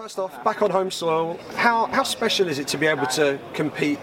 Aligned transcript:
First 0.00 0.18
off, 0.18 0.42
back 0.44 0.62
on 0.62 0.70
home 0.70 0.90
soil, 0.90 1.38
how, 1.56 1.84
how 1.84 2.04
special 2.04 2.48
is 2.48 2.58
it 2.58 2.66
to 2.68 2.78
be 2.78 2.86
able 2.86 3.06
to 3.08 3.38
compete 3.52 3.98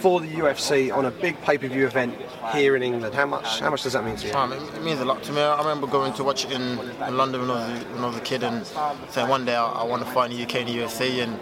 for 0.00 0.18
the 0.18 0.26
UFC 0.26 0.90
on 0.90 1.04
a 1.04 1.10
big 1.10 1.38
pay-per-view 1.42 1.84
event 1.84 2.14
here 2.54 2.74
in 2.74 2.82
England? 2.82 3.14
How 3.14 3.26
much 3.26 3.60
how 3.60 3.68
much 3.68 3.82
does 3.82 3.92
that 3.92 4.02
mean 4.02 4.16
to 4.16 4.28
you? 4.28 4.32
Um, 4.32 4.54
it, 4.54 4.62
it 4.62 4.82
means 4.82 5.00
a 5.00 5.04
lot 5.04 5.22
to 5.24 5.32
me. 5.32 5.42
I 5.42 5.58
remember 5.58 5.86
going 5.86 6.14
to 6.14 6.24
watch 6.24 6.46
it 6.46 6.52
in, 6.52 6.78
in 6.78 7.16
London 7.18 7.42
when 7.42 7.50
I, 7.50 7.70
was, 7.70 7.84
when 7.84 8.02
I 8.02 8.06
was 8.06 8.16
a 8.16 8.22
kid 8.22 8.42
and 8.44 8.66
saying 9.10 9.28
one 9.28 9.44
day 9.44 9.54
I, 9.54 9.66
I 9.66 9.84
want 9.84 10.02
to 10.02 10.10
fight 10.10 10.30
in 10.30 10.38
the 10.38 10.42
UK 10.42 10.54
in 10.62 10.66
the 10.68 10.84
UFC 10.84 11.22
and 11.22 11.38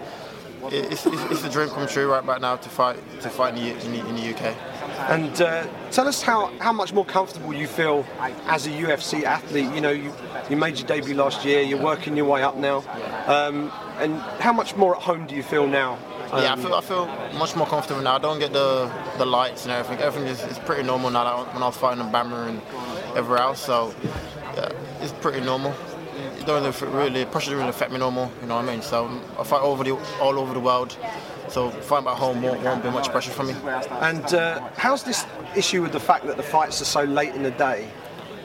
it, 0.73 0.93
it's, 0.93 1.07
it's, 1.07 1.23
it's 1.31 1.45
a 1.45 1.49
dream 1.49 1.69
come 1.69 1.87
true 1.87 2.11
right, 2.11 2.25
right 2.25 2.41
now 2.41 2.57
to 2.57 2.69
fight 2.69 2.99
to 3.21 3.31
fight 3.31 3.57
in 3.57 3.63
the, 3.63 3.85
in 3.87 3.93
the, 3.93 4.09
in 4.09 4.17
the 4.17 4.35
UK. 4.35 4.57
And 5.09 5.41
uh, 5.41 5.67
tell 5.91 6.07
us 6.07 6.23
how, 6.23 6.53
how 6.59 6.73
much 6.73 6.93
more 6.93 7.05
comfortable 7.05 7.55
you 7.55 7.67
feel 7.67 8.05
as 8.47 8.67
a 8.67 8.71
UFC 8.71 9.25
athlete. 9.25 9.73
You 9.75 9.81
know, 9.81 9.91
you, 9.91 10.13
you 10.49 10.57
made 10.57 10.79
your 10.79 10.87
debut 10.87 11.15
last 11.15 11.45
year, 11.45 11.63
you're 11.63 11.83
working 11.83 12.17
your 12.17 12.27
way 12.27 12.43
up 12.43 12.57
now. 12.57 12.79
Um, 13.27 13.73
and 13.99 14.15
how 14.41 14.53
much 14.53 14.77
more 14.77 14.97
at 14.97 15.03
home 15.03 15.27
do 15.27 15.35
you 15.35 15.43
feel 15.43 15.67
now? 15.67 15.98
Um, 16.33 16.43
yeah, 16.45 16.53
I 16.53 16.57
feel 16.57 16.75
I 16.75 16.81
feel 16.81 17.07
much 17.39 17.57
more 17.57 17.67
comfortable 17.67 18.03
now. 18.03 18.15
I 18.15 18.19
don't 18.19 18.39
get 18.39 18.53
the 18.53 18.91
the 19.19 19.27
lights 19.27 19.65
and 19.65 19.73
everything. 19.73 20.05
Everything 20.05 20.29
is, 20.29 20.41
is 20.45 20.61
pretty 20.61 20.84
normal 20.84 21.11
now 21.11 21.25
like 21.43 21.53
when 21.53 21.62
I 21.62 21.67
was 21.67 21.77
fighting 21.77 22.05
in 22.05 22.12
BAMMA 22.12 22.51
and 22.51 22.62
everywhere 23.17 23.43
else. 23.43 23.61
So 23.61 23.93
yeah, 24.55 24.69
it's 25.01 25.12
pretty 25.15 25.41
normal. 25.41 25.75
It 26.39 26.47
don't 26.47 26.62
really, 26.62 26.97
really 26.97 27.25
pressure 27.25 27.47
doesn't 27.47 27.59
really 27.59 27.70
affect 27.70 27.91
me 27.91 27.98
normal. 27.98 28.31
You 28.41 28.47
know 28.47 28.57
what 28.57 28.69
I 28.69 28.73
mean? 28.73 28.83
So 28.83 29.11
I 29.39 29.43
fight 29.43 29.62
over 29.62 29.83
the 29.83 29.93
all 30.20 30.39
over 30.39 30.55
the 30.55 30.61
world. 30.61 30.97
So 31.51 31.71
fighting 31.71 32.09
at 32.09 32.17
home 32.17 32.43
won't, 32.43 32.63
won't 32.63 32.83
be 32.83 32.91
much 32.91 33.09
pressure 33.11 33.33
for 33.33 33.43
me. 33.43 33.55
And 34.01 34.25
uh, 34.35 34.69
how's 34.77 35.03
this 35.03 35.27
issue 35.57 35.83
with 35.83 35.93
the 35.93 36.01
fact 36.01 36.27
that 36.27 36.37
the 36.37 36.43
fights 36.43 36.81
are 36.81 36.85
so 36.87 37.03
late 37.03 37.35
in 37.35 37.43
the 37.43 37.51
day? 37.51 37.89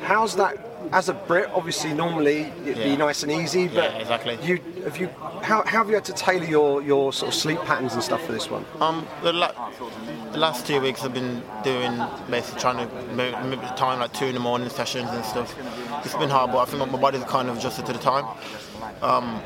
How's 0.01 0.35
that? 0.35 0.57
As 0.91 1.09
a 1.09 1.13
Brit, 1.15 1.49
obviously, 1.51 1.93
normally 1.95 2.51
it'd 2.63 2.75
be 2.83 2.95
nice 2.95 3.23
and 3.23 3.31
easy, 3.31 3.67
but 3.67 3.91
Yeah, 3.91 3.97
exactly. 3.97 4.37
you 4.43 4.61
have 4.83 4.97
you 4.97 5.07
how, 5.41 5.63
how 5.63 5.79
have 5.79 5.89
you 5.89 5.95
had 5.95 6.05
to 6.05 6.13
tailor 6.13 6.45
your, 6.45 6.81
your 6.83 7.11
sort 7.11 7.29
of 7.29 7.33
sleep 7.33 7.59
patterns 7.61 7.93
and 7.95 8.03
stuff 8.03 8.23
for 8.23 8.31
this 8.31 8.51
one? 8.51 8.63
Um, 8.79 9.07
the, 9.23 9.33
la- 9.33 9.71
the 10.31 10.37
last 10.37 10.67
two 10.67 10.79
weeks 10.79 11.03
I've 11.03 11.13
been 11.13 11.41
doing 11.63 11.99
basically 12.29 12.61
trying 12.61 12.87
to 12.87 12.95
move, 13.15 13.33
move 13.45 13.61
the 13.61 13.67
time 13.75 13.99
like 13.99 14.13
two 14.13 14.25
in 14.25 14.35
the 14.35 14.39
morning 14.39 14.69
sessions 14.69 15.09
and 15.09 15.25
stuff. 15.25 15.55
It's 16.05 16.13
been 16.15 16.29
hard, 16.29 16.51
but 16.51 16.59
I 16.59 16.65
think 16.65 16.91
my 16.91 16.99
body's 16.99 17.23
kind 17.23 17.49
of 17.49 17.57
adjusted 17.57 17.87
to 17.87 17.93
the 17.93 17.99
time. 17.99 18.25
Um, 19.01 19.41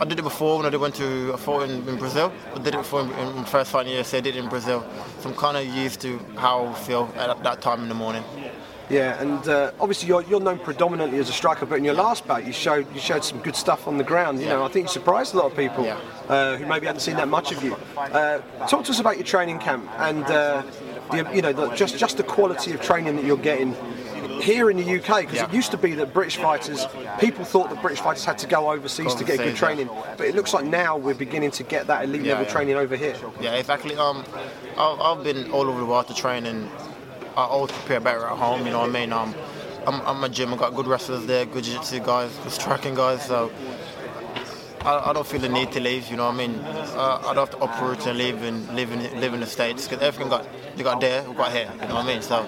I 0.00 0.04
did 0.04 0.18
it 0.18 0.22
before 0.22 0.58
when 0.62 0.72
I 0.72 0.76
went 0.76 0.94
to 0.96 1.32
I 1.34 1.36
fought 1.36 1.68
in, 1.68 1.88
in 1.88 1.96
Brazil. 1.96 2.32
I 2.54 2.58
did 2.58 2.74
it 2.74 2.78
before 2.78 3.00
in, 3.02 3.10
in 3.10 3.36
my 3.36 3.44
first 3.44 3.70
fight 3.70 3.86
in 3.86 3.94
the 3.94 4.02
UFC. 4.02 4.18
I 4.18 4.20
did 4.20 4.36
it 4.36 4.44
in 4.44 4.48
Brazil, 4.48 4.84
so 5.20 5.30
I'm 5.30 5.34
kind 5.36 5.56
of 5.56 5.64
used 5.66 6.00
to 6.02 6.18
how 6.36 6.66
I 6.66 6.74
feel 6.74 7.12
at 7.16 7.42
that 7.42 7.62
time 7.62 7.82
in 7.82 7.88
the 7.88 7.94
morning. 7.94 8.22
Yeah, 8.88 9.20
and 9.20 9.48
uh, 9.48 9.72
obviously 9.80 10.06
you're, 10.08 10.22
you're 10.24 10.38
known 10.38 10.60
predominantly 10.60 11.18
as 11.18 11.28
a 11.28 11.32
striker, 11.32 11.66
but 11.66 11.76
in 11.78 11.84
your 11.84 11.94
last 11.94 12.24
bout 12.26 12.46
you 12.46 12.52
showed 12.52 12.86
you 12.94 13.00
showed 13.00 13.24
some 13.24 13.40
good 13.40 13.56
stuff 13.56 13.88
on 13.88 13.98
the 13.98 14.04
ground. 14.04 14.40
You 14.40 14.46
know, 14.46 14.64
I 14.64 14.68
think 14.68 14.84
you 14.86 14.92
surprised 14.92 15.34
a 15.34 15.38
lot 15.38 15.50
of 15.50 15.56
people 15.56 15.84
Yeah. 15.84 15.98
uh, 16.28 16.56
who 16.56 16.66
maybe 16.66 16.86
hadn't 16.86 17.00
seen 17.00 17.16
that 17.16 17.26
much 17.28 17.50
of 17.50 17.64
you. 17.64 17.76
Uh, 17.96 18.38
talk 18.68 18.84
to 18.84 18.92
us 18.92 19.00
about 19.00 19.16
your 19.16 19.26
training 19.26 19.58
camp 19.58 19.90
and 19.98 20.22
uh, 20.26 20.62
the, 21.10 21.28
you 21.34 21.42
know 21.42 21.52
the, 21.52 21.68
just 21.74 21.98
just 21.98 22.16
the 22.16 22.22
quality 22.22 22.72
of 22.72 22.80
training 22.80 23.16
that 23.16 23.24
you're 23.24 23.36
getting 23.36 23.74
here 24.46 24.70
in 24.70 24.76
the 24.76 24.98
UK 24.98 25.22
because 25.22 25.42
it 25.42 25.52
used 25.52 25.72
to 25.72 25.76
be 25.76 25.92
that 25.94 26.14
British 26.14 26.36
fighters 26.36 26.86
people 27.18 27.44
thought 27.44 27.68
that 27.68 27.82
British 27.82 28.00
fighters 28.00 28.24
had 28.24 28.38
to 28.38 28.46
go 28.46 28.70
overseas 28.70 29.12
to 29.16 29.24
get 29.24 29.38
good 29.38 29.48
yeah. 29.48 29.54
training, 29.54 29.90
but 30.16 30.26
it 30.26 30.36
looks 30.36 30.54
like 30.54 30.64
now 30.64 30.96
we're 30.96 31.14
beginning 31.14 31.50
to 31.50 31.64
get 31.64 31.88
that 31.88 32.04
elite 32.04 32.22
Yeah, 32.22 32.34
level 32.34 32.46
yeah. 32.46 32.52
training 32.52 32.76
over 32.76 32.96
here. 32.96 33.16
Yeah, 33.40 33.54
exactly. 33.54 33.96
Um, 33.96 34.24
I've, 34.78 35.00
I've 35.00 35.24
been 35.24 35.50
all 35.50 35.68
over 35.68 35.80
the 35.80 35.86
world 35.86 36.06
to 36.08 36.14
train, 36.14 36.46
and 36.46 36.70
I 37.36 37.44
always 37.44 37.72
prepare 37.72 37.98
better 37.98 38.24
at 38.24 38.38
home. 38.38 38.64
You 38.64 38.72
know 38.72 38.80
what 38.80 38.90
I 38.90 38.92
mean? 38.92 39.12
Um, 39.12 39.34
I'm, 39.86 40.00
I'm 40.02 40.22
a 40.22 40.28
gym. 40.28 40.52
I've 40.52 40.60
got 40.60 40.74
good 40.76 40.86
wrestlers 40.86 41.26
there, 41.26 41.44
good 41.44 41.64
jiu-jitsu 41.64 42.00
guys, 42.00 42.30
good 42.44 42.52
striking 42.52 42.94
guys. 42.94 43.26
So 43.26 43.50
I, 44.82 45.10
I 45.10 45.12
don't 45.12 45.26
feel 45.26 45.40
the 45.40 45.48
need 45.48 45.72
to 45.72 45.80
leave. 45.80 46.08
You 46.08 46.18
know 46.18 46.26
what 46.26 46.34
I 46.34 46.46
mean? 46.46 46.54
Uh, 46.60 47.20
I 47.26 47.34
don't 47.34 47.48
have 47.48 47.58
to 47.58 47.64
uproot 47.64 48.06
and 48.06 48.16
leave 48.16 48.42
and 48.42 48.58
live 48.76 48.92
in 48.92 49.00
live 49.20 49.34
in 49.34 49.40
the 49.40 49.46
states 49.46 49.88
because 49.88 50.02
everything 50.02 50.28
got 50.28 50.46
you 50.76 50.84
got 50.84 51.00
there, 51.00 51.28
we 51.28 51.34
got 51.34 51.50
here. 51.52 51.68
You 51.80 51.88
know 51.88 51.96
what 51.96 52.04
I 52.04 52.06
mean? 52.06 52.22
So. 52.22 52.46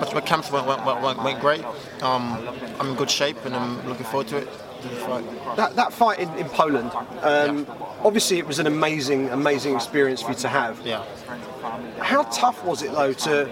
My, 0.00 0.14
my 0.14 0.20
camps 0.20 0.50
went, 0.50 0.66
went, 0.66 0.84
went, 0.84 1.22
went, 1.22 1.40
great. 1.40 1.64
Um, 2.02 2.48
I'm 2.80 2.88
in 2.90 2.94
good 2.96 3.10
shape 3.10 3.44
and 3.44 3.54
I'm 3.54 3.86
looking 3.88 4.04
forward 4.04 4.28
to 4.28 4.38
it. 4.38 4.48
to 4.82 4.88
the 4.88 4.96
fight. 4.96 5.56
That, 5.56 5.76
that 5.76 5.92
fight 5.92 6.18
in, 6.18 6.28
in 6.34 6.48
Poland, 6.48 6.90
um, 7.22 7.66
obviously 8.04 8.38
it 8.38 8.46
was 8.46 8.58
an 8.58 8.66
amazing, 8.66 9.30
amazing 9.30 9.74
experience 9.74 10.22
for 10.22 10.30
you 10.30 10.38
to 10.38 10.48
have. 10.48 10.80
Yeah. 10.84 11.04
How 12.00 12.22
tough 12.24 12.64
was 12.64 12.82
it 12.82 12.92
though 12.92 13.12
to 13.12 13.48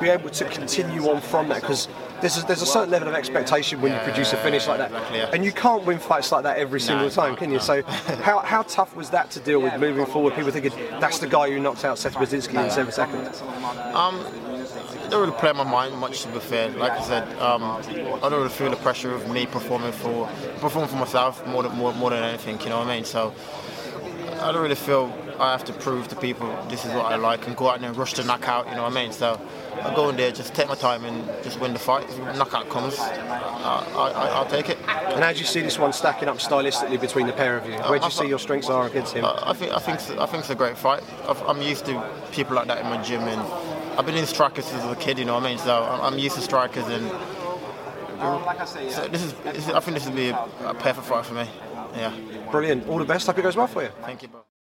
be 0.00 0.08
able 0.08 0.30
to 0.30 0.44
continue 0.46 1.08
on 1.10 1.20
from 1.20 1.48
that? 1.48 1.60
Because 1.60 1.88
there's 2.20 2.42
a, 2.42 2.46
there's 2.46 2.62
a 2.62 2.66
certain 2.66 2.90
level 2.90 3.08
of 3.08 3.14
expectation 3.14 3.80
when 3.80 3.92
you 3.92 3.98
produce 4.00 4.32
a 4.32 4.36
finish 4.36 4.66
like 4.66 4.78
that, 4.78 4.90
exactly, 4.90 5.18
yeah. 5.18 5.30
and 5.32 5.44
you 5.44 5.52
can't 5.52 5.84
win 5.84 5.98
fights 5.98 6.30
like 6.32 6.42
that 6.42 6.58
every 6.58 6.80
single 6.80 7.06
you 7.06 7.10
time, 7.10 7.36
can't, 7.36 7.50
you? 7.50 7.56
no. 7.56 7.62
So 7.62 7.82
how, 7.82 8.40
how 8.40 8.62
tough 8.62 8.94
was 8.94 9.10
that 9.10 9.30
to 9.32 9.40
deal 9.40 9.60
with 9.60 9.78
moving 9.80 10.06
forward? 10.06 10.34
People 10.34 10.50
thinking 10.50 10.72
that's 11.00 11.18
the 11.18 11.26
guy 11.26 11.50
who 11.50 11.58
knocked 11.58 11.84
out 11.84 11.98
Seth 11.98 12.14
Baczynski 12.14 12.62
in 12.62 12.70
seven 12.70 12.92
seconds. 12.92 13.42
Um, 13.94 14.24
don't 15.10 15.20
really 15.20 15.38
play 15.38 15.52
my 15.52 15.64
mind 15.64 15.96
much 15.96 16.22
to 16.22 16.28
be 16.28 16.38
fair. 16.38 16.70
Like 16.70 16.92
I 16.92 17.02
said, 17.02 17.38
um, 17.40 17.62
I 17.64 18.28
don't 18.28 18.34
really 18.34 18.48
feel 18.48 18.70
the 18.70 18.76
pressure 18.76 19.12
of 19.14 19.28
me 19.28 19.46
performing 19.46 19.92
for 19.92 20.26
performing 20.60 20.88
for 20.88 20.96
myself 20.96 21.44
more 21.46 21.62
than 21.62 21.72
more, 21.72 21.92
more 21.92 22.10
than 22.10 22.22
anything. 22.22 22.60
You 22.60 22.68
know 22.70 22.78
what 22.78 22.86
I 22.86 22.96
mean? 22.96 23.04
So 23.04 23.34
I 24.40 24.52
don't 24.52 24.62
really 24.62 24.74
feel 24.76 25.12
I 25.40 25.52
have 25.52 25.64
to 25.64 25.72
prove 25.72 26.06
to 26.08 26.16
people 26.16 26.48
this 26.68 26.84
is 26.84 26.92
what 26.92 27.06
I 27.06 27.16
like 27.16 27.46
and 27.46 27.56
go 27.56 27.70
out 27.70 27.80
there 27.80 27.88
and 27.88 27.96
rush 27.98 28.12
to 28.14 28.24
knockout. 28.24 28.68
You 28.68 28.74
know 28.76 28.82
what 28.82 28.92
I 28.92 29.02
mean? 29.02 29.10
So 29.12 29.40
I 29.82 29.94
go 29.94 30.10
in 30.10 30.16
there, 30.16 30.30
just 30.32 30.54
take 30.54 30.68
my 30.68 30.74
time 30.74 31.04
and 31.04 31.26
just 31.42 31.58
win 31.60 31.72
the 31.72 31.78
fight. 31.78 32.04
If 32.10 32.18
knockout 32.36 32.68
comes, 32.68 32.98
I, 32.98 33.86
I, 33.96 34.28
I'll 34.36 34.46
take 34.46 34.68
it. 34.68 34.78
And 34.86 35.24
how 35.24 35.32
do 35.32 35.38
you 35.38 35.46
see 35.46 35.60
this 35.62 35.78
one 35.78 35.92
stacking 35.92 36.28
up 36.28 36.36
stylistically 36.38 37.00
between 37.00 37.26
the 37.26 37.32
pair 37.32 37.56
of 37.56 37.66
you? 37.66 37.72
Where 37.74 37.98
do 37.98 38.04
you 38.04 38.10
see 38.10 38.28
your 38.28 38.38
strengths 38.38 38.68
are 38.68 38.86
against 38.86 39.14
him? 39.14 39.24
I 39.24 39.54
think 39.54 39.72
I 39.72 39.78
think 39.78 39.98
it's- 39.98 40.18
I 40.18 40.26
think 40.26 40.40
it's 40.42 40.50
a 40.50 40.54
great 40.54 40.76
fight. 40.76 41.02
I've, 41.26 41.40
I'm 41.48 41.62
used 41.62 41.86
to 41.86 41.94
people 42.32 42.54
like 42.54 42.66
that 42.68 42.78
in 42.84 42.86
my 42.90 43.02
gym, 43.02 43.22
and 43.22 43.40
I've 43.98 44.04
been 44.06 44.16
in 44.16 44.26
strikers 44.26 44.66
since 44.66 44.82
I 44.82 44.88
was 44.88 44.96
a 44.98 45.00
kid. 45.00 45.18
You 45.18 45.24
know 45.24 45.34
what 45.34 45.44
I 45.44 45.48
mean? 45.50 45.58
So 45.58 45.72
I'm 45.82 46.00
I'm 46.14 46.18
used 46.18 46.36
to 46.36 46.42
strikers, 46.42 46.86
and 46.86 47.10
so 48.20 49.08
this 49.10 49.22
is, 49.22 49.32
this 49.44 49.68
is 49.68 49.70
I 49.70 49.80
think 49.80 49.96
this 49.96 50.06
would 50.06 50.16
be 50.16 50.28
a, 50.28 50.36
a 50.66 50.74
perfect 50.74 51.06
fight 51.06 51.24
for 51.24 51.34
me. 51.34 51.48
Yeah. 51.96 52.14
Brilliant. 52.50 52.86
All 52.88 52.98
the 52.98 53.04
best. 53.04 53.26
Hope 53.26 53.38
it 53.38 53.42
goes 53.42 53.56
well 53.56 53.66
for 53.66 53.82
you. 53.82 53.88
Thank 54.02 54.22
you, 54.22 54.28
bro. 54.28 54.42